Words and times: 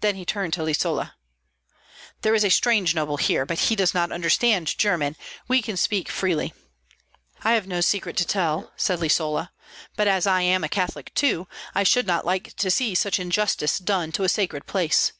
Then 0.00 0.16
he 0.16 0.26
turned 0.26 0.52
to 0.52 0.60
Lisola. 0.62 1.14
"There 2.20 2.34
is 2.34 2.44
a 2.44 2.50
strange 2.50 2.94
noble 2.94 3.16
here, 3.16 3.46
but 3.46 3.58
he 3.58 3.74
does 3.74 3.94
not 3.94 4.12
understand 4.12 4.76
German; 4.76 5.16
we 5.48 5.62
can 5.62 5.78
speak 5.78 6.10
freely." 6.10 6.52
"I 7.42 7.52
have 7.52 7.66
no 7.66 7.80
secret 7.80 8.18
to 8.18 8.26
tell," 8.26 8.74
said 8.76 8.98
Lisola; 9.00 9.52
"but 9.96 10.08
as 10.08 10.26
I 10.26 10.42
am 10.42 10.62
a 10.62 10.68
Catholic 10.68 11.14
too, 11.14 11.48
I 11.74 11.84
should 11.84 12.06
not 12.06 12.26
like 12.26 12.54
to 12.56 12.70
see 12.70 12.94
such 12.94 13.18
injustice 13.18 13.78
done 13.78 14.12
to 14.12 14.24
a 14.24 14.28
sacred 14.28 14.66
place. 14.66 15.14